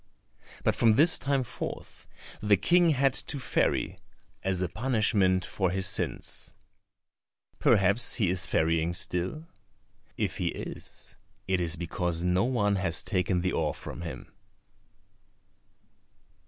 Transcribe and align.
But 0.63 0.73
from 0.73 0.95
this 0.95 1.19
time 1.19 1.43
forth 1.43 2.07
the 2.41 2.57
King 2.57 2.89
had 2.89 3.13
to 3.13 3.39
ferry, 3.39 3.99
as 4.41 4.59
a 4.63 4.67
punishment 4.67 5.45
for 5.45 5.69
his 5.69 5.85
sins. 5.85 6.55
Perhaps 7.59 8.15
he 8.15 8.31
is 8.31 8.47
ferrying 8.47 8.93
still? 8.93 9.45
If 10.17 10.37
he 10.37 10.47
is, 10.47 11.17
it 11.47 11.61
is 11.61 11.75
because 11.75 12.23
no 12.23 12.45
one 12.45 12.77
has 12.77 13.03
taken 13.03 13.41
the 13.41 13.51
oar 13.51 13.75
from 13.75 14.01
him. 14.01 14.31